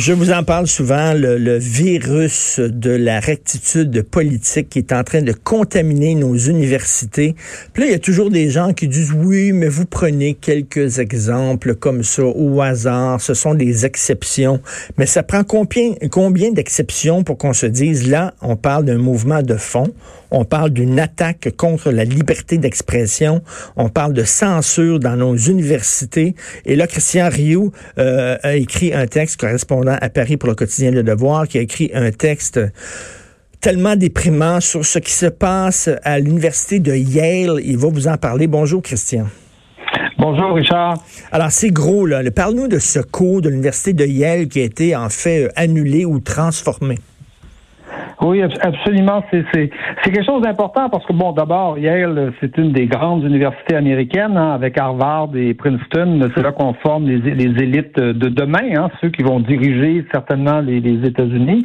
[0.00, 5.04] Je vous en parle souvent, le, le, virus de la rectitude politique qui est en
[5.04, 7.36] train de contaminer nos universités.
[7.74, 11.00] Puis là, il y a toujours des gens qui disent oui, mais vous prenez quelques
[11.00, 14.62] exemples comme ça au hasard, ce sont des exceptions.
[14.96, 19.42] Mais ça prend combien, combien d'exceptions pour qu'on se dise là, on parle d'un mouvement
[19.42, 19.92] de fond,
[20.30, 23.42] on parle d'une attaque contre la liberté d'expression,
[23.76, 26.34] on parle de censure dans nos universités.
[26.64, 30.90] Et là, Christian Rioux euh, a écrit un texte correspondant à Paris pour le quotidien
[30.90, 32.60] Le Devoir, qui a écrit un texte
[33.60, 37.60] tellement déprimant sur ce qui se passe à l'université de Yale.
[37.62, 38.46] Il va vous en parler.
[38.46, 39.26] Bonjour, Christian.
[40.18, 40.98] Bonjour, Richard.
[41.32, 42.22] Alors, c'est gros, là.
[42.30, 46.20] Parle-nous de ce cours de l'université de Yale qui a été, en fait, annulé ou
[46.20, 46.98] transformé.
[48.22, 49.24] Oui, absolument.
[49.30, 49.70] C'est
[50.04, 54.52] quelque chose d'important parce que, bon, d'abord, Yale, c'est une des grandes universités américaines, hein,
[54.52, 56.28] avec Harvard et Princeton.
[56.34, 60.60] C'est là qu'on forme les, les, élites de demain, hein, ceux qui vont diriger certainement
[60.60, 61.64] les, États-Unis.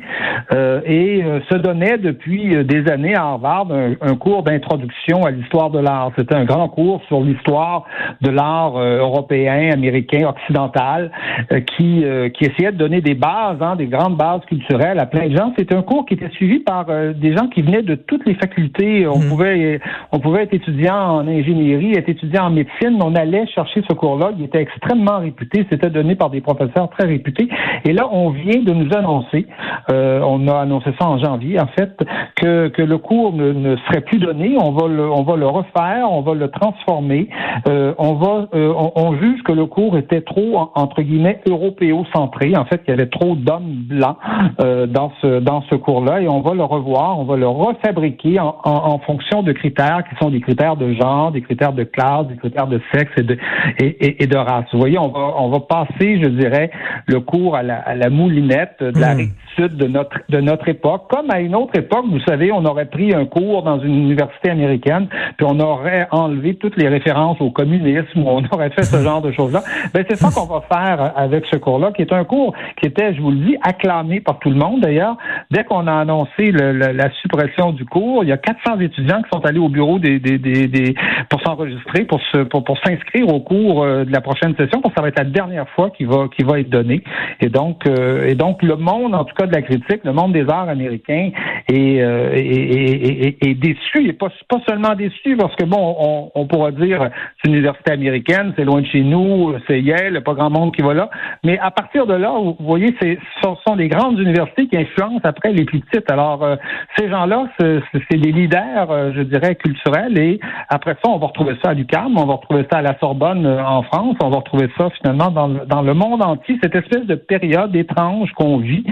[0.54, 5.70] Euh, et euh, se donnait depuis des années à Harvard un, cours d'introduction à l'histoire
[5.72, 6.12] de l'art.
[6.18, 7.84] C'était un grand cours sur l'histoire
[8.22, 11.12] de l'art euh, européen, américain, occidental,
[11.52, 15.28] euh, qui, qui essayait de donner des bases, hein, des grandes bases culturelles à plein
[15.28, 15.54] de gens.
[15.58, 18.36] C'était un cours qui était suivi par euh, des gens qui venaient de toutes les
[18.36, 19.08] facultés.
[19.08, 19.30] On hmm.
[19.30, 19.80] pouvait
[20.12, 23.00] on pouvait être étudiant en ingénierie, être étudiant en médecine.
[23.04, 24.32] On allait chercher ce cours-là.
[24.38, 25.66] Il était extrêmement réputé.
[25.70, 27.50] C'était donné par des professeurs très réputés.
[27.84, 29.48] Et là, on vient de nous annoncer,
[29.92, 31.98] euh, on a annoncé ça en janvier, en fait,
[32.36, 34.56] que, que le cours ne, ne serait plus donné.
[34.60, 37.30] On va le on va le refaire, on va le transformer.
[37.68, 42.56] Euh, on va on, on, juge que le cours était trop entre guillemets européocentré.
[42.56, 44.18] En fait, il y avait trop d'hommes blancs
[44.60, 48.56] dans ce dans ce cours-là et on va le revoir, on va le refabriquer en,
[48.64, 52.28] en, en, fonction de critères qui sont des critères de genre, des critères de classe,
[52.28, 53.38] des critères de sexe et de,
[53.80, 54.66] et, et, de race.
[54.72, 56.72] Vous voyez, on va, on va passer, je dirais,
[57.08, 59.18] le cours à la, à la moulinette de la mmh.
[59.18, 61.04] rectitude de notre, de notre époque.
[61.10, 64.50] Comme à une autre époque, vous savez, on aurait pris un cours dans une université
[64.50, 65.08] américaine,
[65.38, 69.32] puis on aurait enlevé toutes les références au communisme, on aurait fait ce genre de
[69.32, 69.64] choses-là.
[69.94, 73.14] Ben, c'est ça qu'on va faire avec ce cours-là, qui est un cours qui était,
[73.14, 75.18] je vous le dis, acclamé par tout le monde d'ailleurs.
[75.52, 78.24] Dès qu'on a annoncé le, la suppression du cours.
[78.24, 80.96] Il y a 400 étudiants qui sont allés au bureau des, des, des, des
[81.30, 84.90] pour s'enregistrer, pour se, pour, pour s'inscrire au cours euh, de la prochaine session, que
[84.96, 87.04] ça va être la dernière fois qu'il va, qu'il va être donné.
[87.42, 90.34] Et donc, euh, et donc le monde, en tout cas de la critique, le monde
[90.34, 91.32] des arts américains
[91.70, 94.08] est, euh, est, est, est, déçu.
[94.08, 97.10] Et pas, pas seulement déçu, parce que bon, on, on pourra dire
[97.42, 100.82] c'est une université américaine, c'est loin de chez nous, c'est Yale, pas grand monde qui
[100.82, 101.10] va là.
[101.44, 105.52] Mais à partir de là, vous voyez, ce sont les grandes universités qui influencent après
[105.52, 106.10] les plus petites.
[106.16, 106.56] Alors, euh,
[106.98, 110.18] ces gens-là, c'est des leaders, euh, je dirais, culturels.
[110.18, 110.40] Et
[110.70, 113.46] après ça, on va retrouver ça à l'UQAM, on va retrouver ça à la Sorbonne
[113.46, 116.74] euh, en France, on va retrouver ça finalement dans le, dans le monde entier, cette
[116.74, 118.86] espèce de période étrange qu'on vit,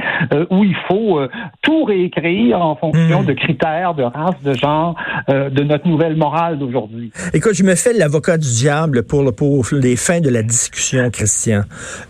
[0.49, 1.19] où il faut
[1.61, 3.25] tout réécrire en fonction hmm.
[3.25, 4.95] de critères, de race, de genre,
[5.29, 7.11] de notre nouvelle morale d'aujourd'hui.
[7.33, 11.09] Écoute, je me fais l'avocat du diable pour, le, pour les fins de la discussion,
[11.09, 11.61] Christian.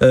[0.02, 0.08] tu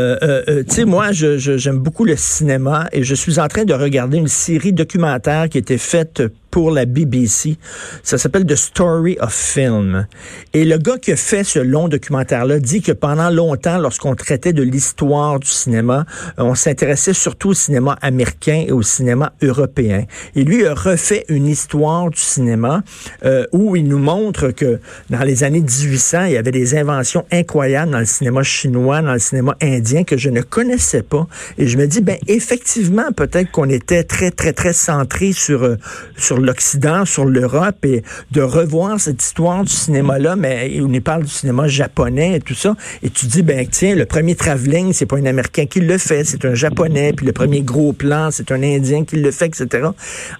[0.68, 4.28] sais, moi, j'aime je, beaucoup le cinéma et je suis en train de regarder une
[4.28, 7.56] série documentaire qui était faite pour la BBC.
[8.04, 10.06] Ça s'appelle The Story of Film.
[10.52, 14.52] Et le gars qui a fait ce long documentaire-là dit que pendant longtemps, lorsqu'on traitait
[14.52, 16.04] de l'histoire du cinéma,
[16.38, 20.04] euh, on s'intéressait surtout au cinéma américain et au cinéma européen.
[20.36, 22.82] Et lui a refait une histoire du cinéma
[23.24, 27.24] euh, où il nous montre que dans les années 1800, il y avait des inventions
[27.32, 31.26] incroyables dans le cinéma chinois, dans le cinéma indien que je ne connaissais pas.
[31.56, 35.76] Et je me dis, ben effectivement, peut-être qu'on était très, très, très centré sur, euh,
[36.18, 41.24] sur l'Occident, sur l'Europe et de revoir cette histoire du cinéma-là, mais on y parle
[41.24, 42.74] du cinéma japonais et tout ça.
[43.02, 46.24] Et tu dis, ben tiens, le premier travelling, c'est pas un Américain qui le fait,
[46.24, 49.88] c'est un Japonais, puis le premier gros plan, c'est un Indien qui le fait, etc.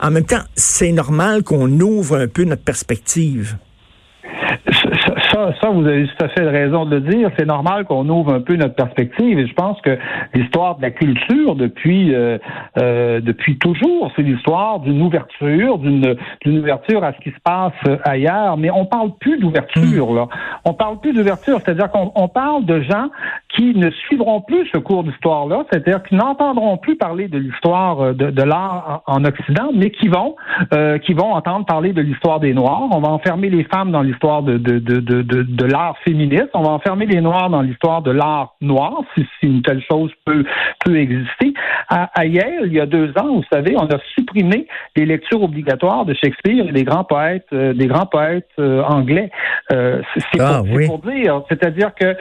[0.00, 3.56] En même temps, c'est normal qu'on ouvre un peu notre perspective
[5.60, 7.30] ça, vous avez tout à fait raison de le dire.
[7.38, 9.38] C'est normal qu'on ouvre un peu notre perspective.
[9.38, 9.98] Et je pense que
[10.34, 12.38] l'histoire de la culture depuis euh,
[12.78, 17.72] euh, depuis toujours, c'est l'histoire d'une ouverture, d'une d'une ouverture à ce qui se passe
[18.04, 18.56] ailleurs.
[18.56, 20.28] Mais on parle plus d'ouverture là.
[20.64, 23.08] On parle plus d'ouverture, c'est-à-dire qu'on on parle de gens
[23.54, 28.12] qui ne suivront plus ce cours d'histoire-là, c'est-à-dire qui n'entendront plus parler de l'histoire euh,
[28.12, 30.36] de, de l'art en, Occident, mais qui vont
[30.74, 32.88] euh, qui vont entendre parler de l'histoire des Noirs.
[32.90, 36.48] On va enfermer les femmes dans l'histoire de, de, de, de, de l'art féministe.
[36.54, 40.10] On va enfermer les Noirs dans l'histoire de l'art noir, si, si, une telle chose
[40.24, 40.44] peut,
[40.84, 41.54] peut exister.
[41.88, 43.98] À, à Yale, il y a deux ans, vous savez, on a
[44.32, 49.30] supprimé les lectures obligatoires de Shakespeare et des grands poètes, euh, des grands poètes anglais.
[49.70, 52.16] c'est ah, pour, pour, dire, c'est-à-dire que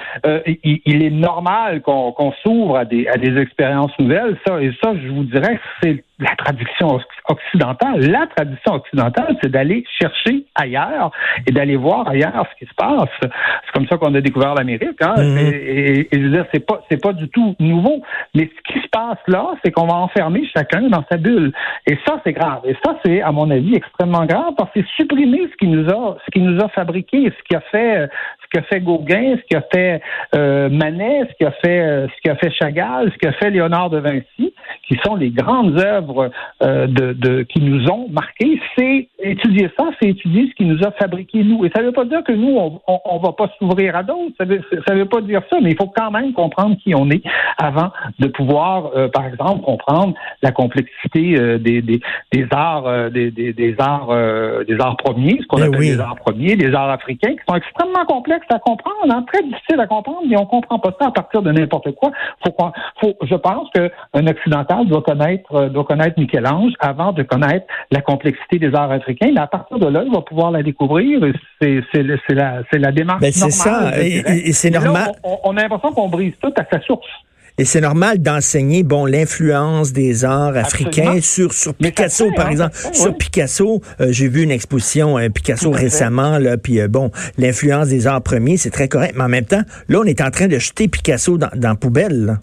[0.63, 4.37] il, il, est normal qu'on s'ouvre à des, à des expériences nouvelles.
[4.45, 7.99] Ça, et ça, je vous dirais, c'est la tradition occidentale.
[8.09, 11.11] La tradition occidentale, c'est d'aller chercher ailleurs
[11.47, 13.09] et d'aller voir ailleurs ce qui se passe.
[13.21, 15.01] C'est comme ça qu'on a découvert l'Amérique.
[15.01, 15.15] Hein?
[15.17, 15.53] Mm-hmm.
[15.53, 18.01] et, je veux dire, c'est pas c'est pas du tout nouveau.
[18.35, 21.51] Mais ce qui passe là, c'est qu'on va enfermer chacun dans sa bulle.
[21.87, 22.61] Et ça, c'est grave.
[22.65, 26.17] Et ça, c'est à mon avis extrêmement grave parce que supprimer ce qui nous a
[26.25, 28.09] ce qui nous a fabriqué, ce qui a fait
[28.41, 30.01] ce qu'a fait Gauguin, ce qu'a fait
[30.35, 33.99] euh, Manet, ce qu'a fait euh, ce qu'a fait Chagall, ce qu'a fait Léonard de
[33.99, 34.53] Vinci,
[34.87, 38.59] qui sont les grandes œuvres euh, de, de, qui nous ont marqués.
[38.77, 41.65] C'est étudier ça, c'est étudier ce qui nous a fabriqué nous.
[41.65, 44.35] Et ça ne veut pas dire que nous on, on, va pas s'ouvrir à d'autres.
[44.37, 47.09] Ça veut, ça veut pas dire ça, mais il faut quand même comprendre qui on
[47.09, 47.23] est
[47.61, 53.75] avant de pouvoir, par exemple, comprendre la complexité des, des, des, arts, des, des, des
[53.79, 54.09] arts,
[54.67, 57.55] des arts premiers, ce qu'on ben appelle les arts premiers, les arts africains, qui sont
[57.55, 61.11] extrêmement complexes à comprendre, hein, très difficile à comprendre, mais on comprend pas ça à
[61.11, 62.11] partir de n'importe quoi.
[62.43, 62.55] Faut,
[62.99, 68.01] faut, je pense qu'un occidental doit connaître, euh, doit connaître Michel-Ange avant de connaître la
[68.01, 69.31] complexité des arts africains.
[69.33, 71.19] Mais à partir de là, il va pouvoir la découvrir.
[71.61, 72.03] C'est, c'est,
[72.33, 75.11] la, c'est la démarche ben, c'est ça, et, c'est normal.
[75.23, 77.07] on, on a l'impression qu'on brise tout à sa source.
[77.57, 82.75] Et c'est normal d'enseigner, bon, l'influence des arts africains sur, sur Picasso, par hein, exemple.
[82.93, 87.89] Sur Picasso, euh, j'ai vu une exposition euh, Picasso récemment, là, puis euh, bon, l'influence
[87.89, 89.13] des arts premiers, c'est très correct.
[89.15, 91.75] Mais en même temps, là, on est en train de jeter Picasso dans, dans la
[91.75, 92.25] poubelle.
[92.25, 92.39] Là.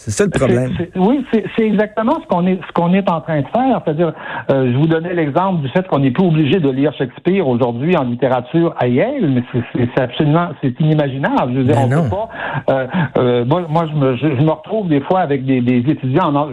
[0.00, 0.70] C'est ça le problème.
[0.94, 3.82] oui, c'est exactement ce qu'on est ce qu'on est en train de faire.
[3.84, 4.12] C'est-à-dire,
[4.48, 7.96] euh, je vous donnais l'exemple du fait qu'on n'est plus obligé de lire Shakespeare aujourd'hui
[7.96, 9.42] en littérature à Yale, mais
[9.74, 11.52] c'est absolument c'est inimaginable.
[11.52, 12.28] Je veux dire, ben on peut pas.
[12.70, 12.86] Euh,
[13.18, 16.50] euh, moi, moi je, me, je, me retrouve des fois avec des, des étudiants, en,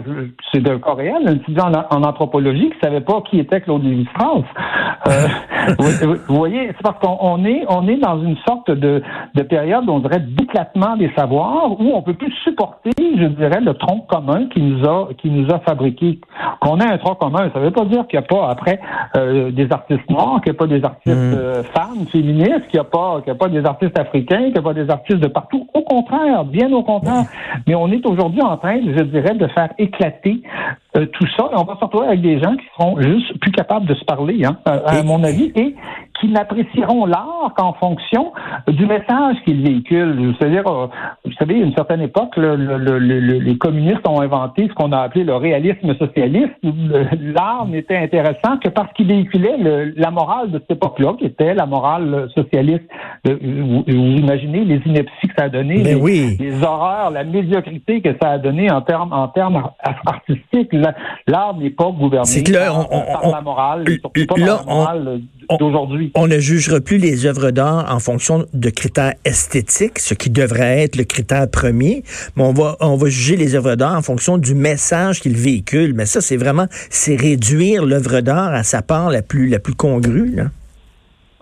[0.52, 4.44] c'est un coréen, un étudiant en, anthropologie qui savait pas qui était Claude Lévi-Strauss.
[5.78, 9.02] vous, vous, voyez, c'est parce qu'on est on est dans une sorte de,
[9.34, 12.90] de période, on dirait, d'éclatement des savoirs où on peut plus supporter.
[12.98, 16.20] Je dirais, le tronc commun qui nous a qui nous a fabriqué.
[16.60, 18.80] Qu'on a un tronc commun, ça ne veut pas dire qu'il n'y a pas après
[19.16, 21.34] euh, des artistes noirs, qu'il n'y a pas des artistes mm.
[21.34, 24.58] euh, femmes, féministes, qu'il n'y a pas qu'il a pas des artistes africains, qu'il n'y
[24.58, 25.66] a pas des artistes de partout.
[25.74, 27.24] Au contraire, bien au contraire.
[27.66, 30.42] Mais on est aujourd'hui en train, je dirais, de faire éclater
[30.96, 31.50] euh, tout ça.
[31.52, 34.04] Et on va se retrouver avec des gens qui seront juste plus capables de se
[34.04, 35.74] parler, hein, à, mon avis, et
[36.20, 38.32] qui n'apprécieront l'art qu'en fonction
[38.68, 40.34] du message qu'il véhicule.
[40.38, 40.88] C'est-à-dire, euh,
[41.24, 44.98] vous savez, à une certaine époque, le, le, les communistes ont inventé ce qu'on a
[44.98, 46.52] appelé le réalisme socialiste.
[46.62, 51.66] L'art n'était intéressant que parce qu'il véhiculait la morale de cette époque-là, qui était la
[51.66, 52.84] morale socialiste.
[53.24, 56.36] Vous, imaginez les inepties que ça a donné, les, oui.
[56.38, 59.70] les, horreurs, la médiocrité que ça a donné en termes en termes
[60.06, 60.74] artistiques.
[61.26, 65.20] L'art n'est pas gouverné par, la morale, surtout pas la morale
[65.58, 66.05] d'aujourd'hui.
[66.14, 70.82] On ne jugera plus les œuvres d'art en fonction de critères esthétiques, ce qui devrait
[70.82, 72.02] être le critère premier,
[72.36, 75.94] mais on va on va juger les œuvres d'art en fonction du message qu'ils véhiculent.
[75.94, 79.74] Mais ça, c'est vraiment, c'est réduire l'œuvre d'art à sa part la plus, la plus
[79.74, 80.50] congrue, là.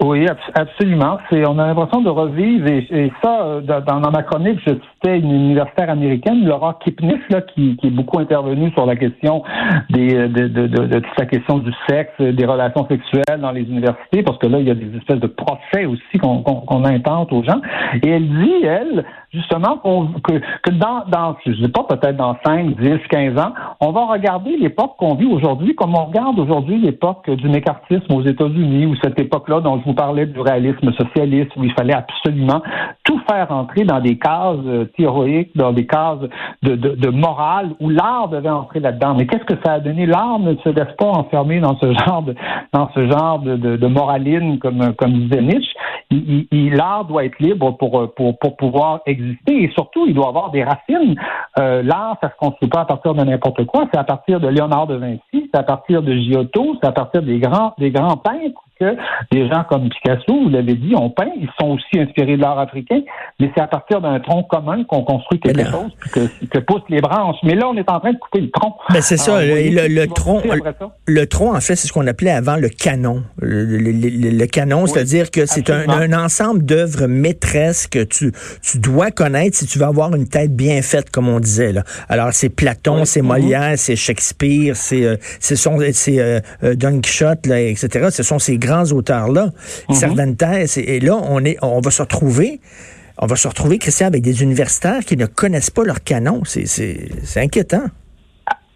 [0.01, 1.19] Oui, absolument.
[1.31, 5.19] C'est, on a l'impression de revivre, et, ça, euh, dans, dans, ma chronique, je citais
[5.19, 9.45] une universitaire américaine, Laura Kipnis, là, qui, est beaucoup intervenue sur la question
[9.91, 13.63] des, de, de, de, de, toute la question du sexe, des relations sexuelles dans les
[13.63, 17.45] universités, parce que là, il y a des espèces de procès aussi qu'on, intente aux
[17.45, 17.61] gens.
[18.03, 19.79] Et elle dit, elle, justement,
[20.23, 24.07] que, que dans, dans, je sais pas, peut-être dans 5, 10, 15 ans, on va
[24.07, 28.97] regarder l'époque qu'on vit aujourd'hui comme on regarde aujourd'hui l'époque du mécartisme aux États-Unis, ou
[28.97, 32.63] cette époque-là je vous parlais du réalisme socialiste, où il fallait absolument
[33.05, 36.19] tout faire entrer dans des cases euh, théoriques, dans des cases
[36.63, 39.15] de, morale, où l'art devait entrer là-dedans.
[39.15, 40.07] Mais qu'est-ce que ça a donné?
[40.07, 42.35] L'art ne se laisse pas enfermer dans ce genre de,
[42.73, 45.75] dans ce genre de, de, de moraline, comme, comme disait Nietzsche.
[46.51, 50.65] L'art doit être libre pour, pour, pour pouvoir exister et surtout, il doit avoir des
[50.65, 51.15] racines.
[51.59, 54.49] Euh, l'art, ça se construit pas à partir de n'importe quoi, c'est à partir de
[54.49, 58.17] Léonard de Vinci, c'est à partir de Giotto, c'est à partir des grands, des grands
[58.17, 58.97] peintres que
[59.31, 62.59] des gens comme Picasso, vous l'avez dit, ont peint, ils sont aussi inspirés de l'art
[62.59, 63.01] africain,
[63.41, 67.01] mais c'est à partir d'un tronc commun qu'on construit quelque chose, puis que, poussent les
[67.01, 67.37] branches.
[67.43, 68.77] Mais là, on est en train de couper le tronc.
[68.93, 70.43] Mais c'est ça, le, tronc,
[71.07, 73.23] le tronc, en fait, c'est ce qu'on appelait avant le canon.
[73.39, 79.57] Le, canon, c'est-à-dire que c'est un, un, ensemble d'œuvres maîtresses que tu, tu dois connaître
[79.57, 81.73] si tu veux avoir une tête bien faite, comme on disait.
[81.73, 81.83] Là.
[82.09, 85.17] Alors, c'est Platon, c'est Molière, c'est Shakespeare, c'est euh,
[85.51, 88.09] euh, euh, Don Quichotte, là, etc.
[88.11, 89.51] Ce sont ces grands auteurs-là.
[89.89, 92.61] Mm Cervantes, et, là, on, est, on va se retrouver
[93.17, 96.43] on va se retrouver, Christian, avec des universitaires qui ne connaissent pas leur canon.
[96.45, 97.85] C'est inquiétant.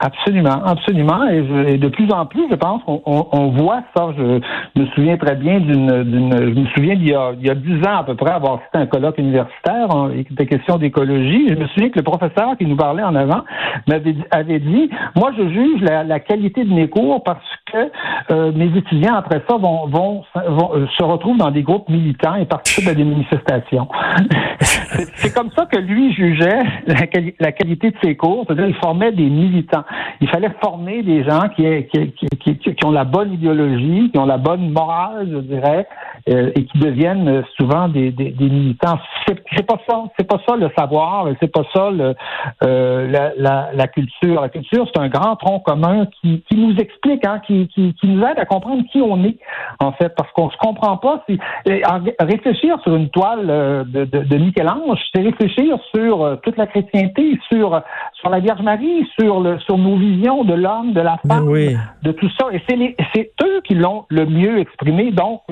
[0.01, 1.27] Absolument, absolument.
[1.27, 4.15] Et, de plus en plus, je pense qu'on on, voit ça.
[4.17, 4.41] Je,
[4.81, 7.79] me souviens très bien d'une, je me souviens d'il y a, il y a dix
[7.85, 11.49] ans à peu près avoir cité un colloque universitaire, en, était question d'écologie.
[11.49, 13.43] Je me souviens que le professeur qui nous parlait en avant
[13.89, 17.91] m'avait avait dit, moi je juge la, qualité de mes cours parce que
[18.33, 22.35] euh, mes étudiants après ça vont, vont, vont euh, se retrouvent dans des groupes militants
[22.37, 23.89] et participent à des manifestations.
[24.61, 26.95] c'est, comme ça que lui jugeait la,
[27.41, 29.85] la qualité de ses cours, c'est-à-dire il formait des militants
[30.21, 34.39] il fallait former des gens qui, qui, qui, ont la bonne idéologie, qui ont la
[34.39, 35.87] bonne morale, je dirais,
[36.29, 38.99] euh, et qui deviennent souvent des, des, des militants.
[39.27, 42.15] C'est pas ça, c'est pas ça le savoir, c'est pas ça le,
[42.63, 44.41] euh, la, la, la, culture.
[44.41, 48.07] La culture, c'est un grand tronc commun qui, qui nous explique, hein, qui, qui, qui,
[48.09, 49.39] nous aide à comprendre qui on est,
[49.81, 51.25] en fait, parce qu'on se comprend pas.
[51.29, 51.39] Si,
[52.19, 56.67] réfléchir sur une toile euh, de, de, de Michel-Ange, c'est réfléchir sur euh, toute la
[56.67, 57.81] chrétienté, sur
[58.15, 61.49] sur la Vierge Marie, sur le sur nos visions de l'homme, de la femme,
[62.03, 62.47] de tout ça.
[62.53, 62.63] Et
[63.15, 65.11] c'est eux qui l'ont le mieux exprimé.
[65.13, 65.43] Donc,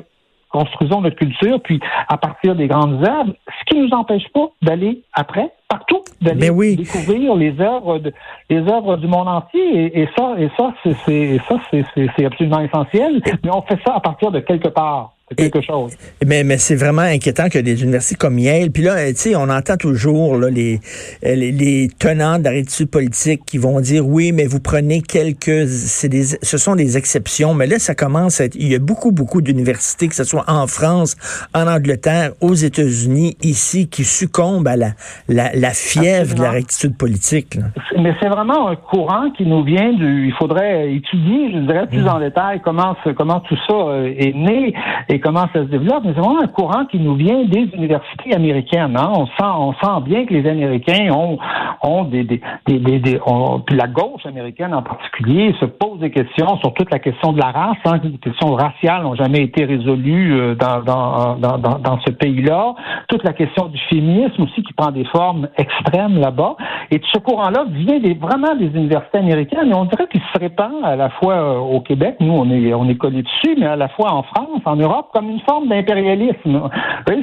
[0.57, 4.49] construisons notre culture, puis à partir des grandes œuvres, ce qui ne nous empêche pas
[4.63, 8.13] d'aller après partout, d'aller découvrir les œuvres, de,
[8.49, 10.01] les œuvres du monde entier.
[10.01, 10.73] Et, ça, et ça,
[11.05, 13.21] c'est ça, c'est absolument essentiel.
[13.45, 15.93] Mais on fait ça à partir de quelque part quelque chose.
[16.25, 19.49] Mais, mais c'est vraiment inquiétant que des universités comme Yale, puis là, tu sais, on
[19.49, 20.79] entend toujours là, les,
[21.23, 25.67] les, les, tenants de la rétitude politique qui vont dire oui, mais vous prenez quelques,
[25.67, 28.79] c'est des, ce sont des exceptions, mais là, ça commence à être, il y a
[28.79, 31.17] beaucoup, beaucoup d'universités, que ce soit en France,
[31.55, 34.91] en Angleterre, aux États-Unis, ici, qui succombent à la,
[35.29, 37.59] la, la fièvre de la rectitude politique.
[37.99, 42.03] Mais c'est vraiment un courant qui nous vient du, il faudrait étudier, je dirais, plus
[42.03, 42.09] mm.
[42.09, 44.73] en détail comment, comment tout ça euh, est né
[45.21, 48.97] comment ça se développe, mais c'est vraiment un courant qui nous vient des universités américaines.
[48.97, 49.13] Hein.
[49.15, 51.39] On sent, on sent bien que les Américains ont,
[51.83, 53.21] ont des, des, des, des,
[53.67, 57.39] puis la gauche américaine en particulier se pose des questions sur toute la question de
[57.39, 57.77] la race.
[57.85, 58.01] Hein.
[58.03, 62.75] Les questions raciales n'ont jamais été résolues euh, dans, dans, dans, dans, ce pays-là.
[63.09, 66.57] Toute la question du féminisme aussi qui prend des formes extrêmes là-bas.
[66.91, 69.71] Et ce courant-là vient des, vraiment des universités américaines.
[69.71, 72.75] Et on dirait qu'il se répand à la fois euh, au Québec, nous on est
[72.75, 75.69] on est collé dessus, mais à la fois en France, en Europe comme une forme
[75.69, 76.69] d'impérialisme.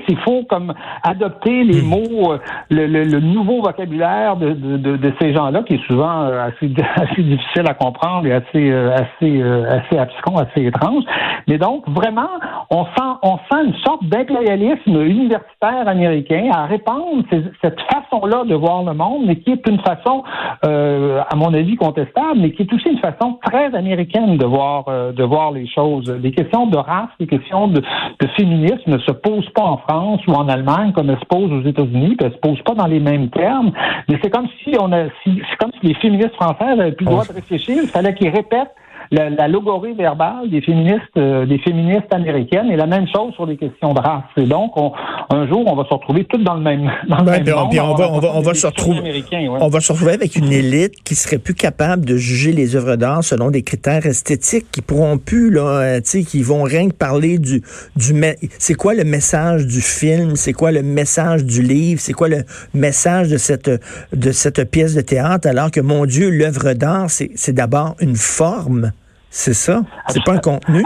[0.09, 1.85] Il faut comme adopter les hmm.
[1.85, 2.37] mots, euh,
[2.69, 7.23] le, le, nouveau vocabulaire de, de, de ces gens-là, qui est souvent euh, assez, assez
[7.23, 11.03] difficile à comprendre et assez, assez, assez abscon, assez étrange.
[11.47, 12.29] Mais donc, vraiment,
[12.69, 17.23] on sent, on sent une sorte d'impérialisme universitaire américain à répandre
[17.61, 20.23] cette façon-là de voir le monde, mais qui est une façon,
[20.63, 25.23] à mon avis, contestable, mais qui est aussi une façon très américaine de voir, de
[25.23, 26.09] voir les choses.
[26.21, 27.81] Les questions de race, les questions de,
[28.37, 31.61] féminisme ne se pose pas en France ou en Allemagne comme elle se pose aux
[31.61, 33.71] États-Unis, puis elle se pose pas dans les mêmes termes.
[34.09, 37.11] Mais c'est comme si on a, c'est comme si les féministes françaises avaient plus le
[37.11, 37.77] droit de réfléchir.
[37.83, 38.73] Il fallait qu'ils répètent
[39.11, 43.45] la, la, logorie verbale des féministes, euh, des féministes américaines et la même chose sur
[43.45, 44.23] les questions de race.
[44.37, 44.71] Et donc,
[45.29, 47.69] un jour, on va se retrouver tous dans le même, dans le même monde.
[47.71, 49.23] on, va, on, va, on va se retrouver,
[49.59, 52.95] on va se retrouver avec une élite qui serait plus capable de juger les œuvres
[52.95, 56.89] d'art selon des critères esthétiques, qui pourront plus, là, euh, tu sais, qui vont rien
[56.89, 57.61] que parler du,
[57.95, 58.13] du,
[58.59, 62.43] c'est quoi le message du film, c'est quoi le message du livre, c'est quoi le
[62.73, 63.69] message de cette,
[64.13, 68.91] de cette pièce de théâtre, alors que, mon Dieu, l'œuvre d'art, c'est d'abord une forme.
[69.35, 69.81] C'est ça?
[70.09, 70.83] C'est pas un contenu?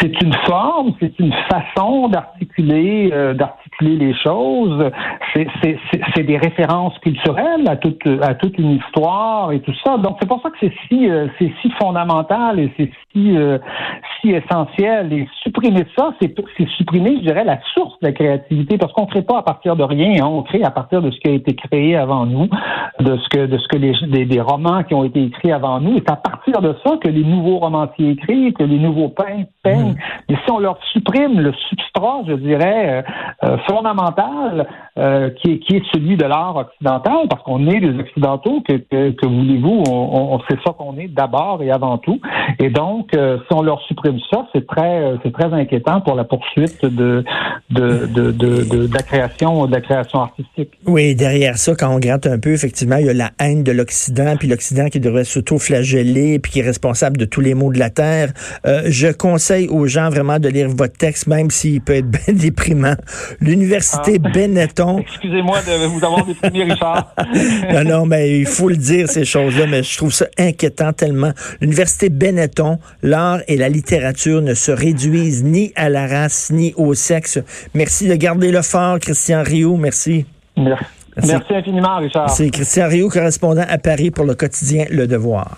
[0.00, 4.90] C'est une forme, c'est une façon d'articuler, euh, d'articuler les choses.
[5.34, 9.96] C'est des références culturelles à toute à toute une histoire et tout ça.
[9.98, 13.58] Donc c'est pour ça que c'est si euh, c'est si fondamental et c'est si euh,
[14.20, 15.12] si essentiel.
[15.12, 16.34] Et supprimer ça, c'est
[16.76, 19.76] supprimer, je dirais, la source de la créativité, parce qu'on ne crée pas à partir
[19.76, 20.24] de rien.
[20.24, 20.28] Hein.
[20.30, 22.48] On crée à partir de ce qui a été créé avant nous,
[23.00, 25.96] de ce que de ce que les des, romans qui ont été écrits avant nous.
[25.96, 29.50] Et c'est à partir de ça que les nouveaux romanciers écrivent, que les nouveaux peintres
[29.62, 29.92] peignent.
[29.92, 30.32] Mmh.
[30.32, 33.04] Et si on leur supprime le substrat, je dirais,
[33.50, 34.64] euh,
[35.00, 38.62] euh, euh, qui, est, qui est celui de l'art occidental, parce qu'on est des Occidentaux,
[38.66, 42.20] que, que, voulez-vous, on, on, sait ça qu'on est d'abord et avant tout.
[42.58, 46.24] Et donc, euh, si on leur supprime ça, c'est très c'est très inquiétant pour la
[46.24, 47.24] poursuite de
[47.70, 50.70] de, de, de, de, la création de la création artistique.
[50.86, 53.72] Oui, derrière ça, quand on gratte un peu, effectivement, il y a la haine de
[53.72, 57.78] l'Occident, puis l'Occident qui devrait s'auto-flageller, puis qui est responsable de tous les maux de
[57.78, 58.32] la terre.
[58.66, 62.34] Euh, je conseille aux gens vraiment de lire votre texte, même s'il peut être bien
[62.34, 62.96] déprimant.
[63.40, 64.28] L'Université ah.
[64.28, 64.89] Benetton.
[64.98, 67.14] Excusez-moi de vous avoir déprimé, Richard.
[67.72, 71.32] non, non, mais il faut le dire, ces choses-là, mais je trouve ça inquiétant tellement.
[71.60, 76.94] L'Université Benetton, l'art et la littérature ne se réduisent ni à la race, ni au
[76.94, 77.38] sexe.
[77.74, 79.76] Merci de garder le fort, Christian Rio.
[79.76, 80.26] Merci.
[80.56, 80.84] Merci.
[81.26, 82.30] Merci infiniment, Richard.
[82.30, 85.56] C'est Christian Rio, correspondant à Paris pour le quotidien Le Devoir.